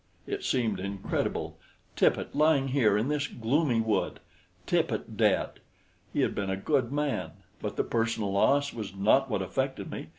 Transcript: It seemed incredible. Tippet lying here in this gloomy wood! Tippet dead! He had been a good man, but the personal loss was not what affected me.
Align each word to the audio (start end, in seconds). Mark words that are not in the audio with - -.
It 0.25 0.43
seemed 0.43 0.79
incredible. 0.79 1.59
Tippet 1.95 2.33
lying 2.35 2.69
here 2.69 2.97
in 2.97 3.07
this 3.07 3.27
gloomy 3.27 3.81
wood! 3.81 4.19
Tippet 4.65 5.15
dead! 5.15 5.59
He 6.11 6.21
had 6.21 6.33
been 6.33 6.49
a 6.49 6.57
good 6.57 6.91
man, 6.91 7.33
but 7.61 7.75
the 7.75 7.83
personal 7.83 8.31
loss 8.31 8.73
was 8.73 8.95
not 8.95 9.29
what 9.29 9.43
affected 9.43 9.91
me. 9.91 10.07